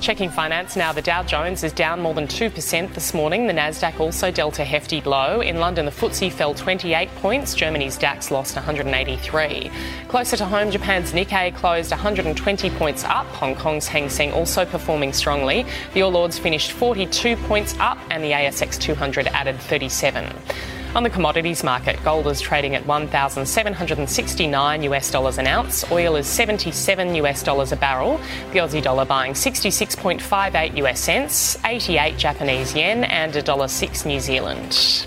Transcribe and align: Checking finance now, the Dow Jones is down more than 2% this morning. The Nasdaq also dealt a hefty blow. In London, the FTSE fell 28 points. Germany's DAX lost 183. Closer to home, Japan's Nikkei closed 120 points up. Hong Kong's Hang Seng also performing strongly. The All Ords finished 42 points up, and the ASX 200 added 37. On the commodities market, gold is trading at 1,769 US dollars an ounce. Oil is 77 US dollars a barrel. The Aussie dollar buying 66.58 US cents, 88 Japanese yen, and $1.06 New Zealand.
Checking 0.00 0.30
finance 0.30 0.76
now, 0.76 0.92
the 0.92 1.02
Dow 1.02 1.22
Jones 1.22 1.62
is 1.62 1.74
down 1.74 2.00
more 2.00 2.14
than 2.14 2.26
2% 2.26 2.94
this 2.94 3.12
morning. 3.12 3.46
The 3.46 3.52
Nasdaq 3.52 4.00
also 4.00 4.30
dealt 4.30 4.58
a 4.58 4.64
hefty 4.64 5.02
blow. 5.02 5.42
In 5.42 5.60
London, 5.60 5.84
the 5.84 5.90
FTSE 5.90 6.32
fell 6.32 6.54
28 6.54 7.10
points. 7.16 7.54
Germany's 7.54 7.98
DAX 7.98 8.30
lost 8.30 8.56
183. 8.56 9.70
Closer 10.08 10.38
to 10.38 10.46
home, 10.46 10.70
Japan's 10.70 11.12
Nikkei 11.12 11.54
closed 11.54 11.90
120 11.90 12.70
points 12.70 13.04
up. 13.04 13.26
Hong 13.26 13.54
Kong's 13.54 13.88
Hang 13.88 14.08
Seng 14.08 14.32
also 14.32 14.64
performing 14.64 15.12
strongly. 15.12 15.66
The 15.92 16.00
All 16.00 16.16
Ords 16.16 16.38
finished 16.38 16.72
42 16.72 17.36
points 17.36 17.76
up, 17.78 17.98
and 18.10 18.24
the 18.24 18.30
ASX 18.30 18.80
200 18.80 19.26
added 19.26 19.60
37. 19.60 20.32
On 20.92 21.04
the 21.04 21.10
commodities 21.10 21.62
market, 21.62 22.02
gold 22.02 22.26
is 22.26 22.40
trading 22.40 22.74
at 22.74 22.84
1,769 22.84 24.82
US 24.82 25.08
dollars 25.08 25.38
an 25.38 25.46
ounce. 25.46 25.88
Oil 25.92 26.16
is 26.16 26.26
77 26.26 27.14
US 27.14 27.44
dollars 27.44 27.70
a 27.70 27.76
barrel. 27.76 28.18
The 28.52 28.58
Aussie 28.58 28.82
dollar 28.82 29.04
buying 29.04 29.34
66.58 29.34 30.76
US 30.78 30.98
cents, 30.98 31.56
88 31.64 32.18
Japanese 32.18 32.74
yen, 32.74 33.04
and 33.04 33.32
$1.06 33.32 34.04
New 34.04 34.18
Zealand. 34.18 35.06